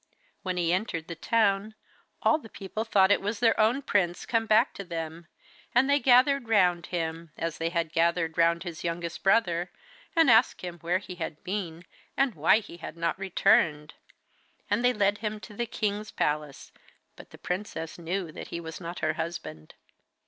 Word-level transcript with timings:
When 0.41 0.57
he 0.57 0.73
entered 0.73 1.07
the 1.07 1.15
town, 1.15 1.75
all 2.23 2.39
the 2.39 2.49
people 2.49 2.83
thought 2.83 3.11
it 3.11 3.21
was 3.21 3.39
their 3.39 3.59
own 3.59 3.83
prince 3.83 4.25
come 4.25 4.47
back 4.47 4.73
to 4.73 4.83
them, 4.83 5.27
and 5.75 5.87
they 5.87 5.99
gathered 5.99 6.47
round 6.49 6.87
him, 6.87 7.29
as 7.37 7.59
they 7.59 7.69
had 7.69 7.91
gathered 7.93 8.35
round 8.35 8.63
his 8.63 8.83
youngest 8.83 9.21
brother, 9.21 9.69
and 10.15 10.27
asked 10.27 10.61
him 10.61 10.79
where 10.79 10.97
he 10.97 11.13
had 11.21 11.43
been 11.43 11.85
and 12.17 12.33
why 12.33 12.61
he 12.61 12.77
had 12.77 12.97
not 12.97 13.19
returned. 13.19 13.93
And 14.71 14.83
they 14.83 14.91
led 14.91 15.19
him 15.19 15.39
to 15.41 15.53
the 15.53 15.67
king's 15.67 16.09
palace, 16.09 16.71
but 17.15 17.29
the 17.29 17.37
princess 17.37 17.99
knew 17.99 18.31
that 18.31 18.47
he 18.47 18.59
was 18.59 18.81
not 18.81 19.01
her 19.01 19.13
husband. 19.13 19.75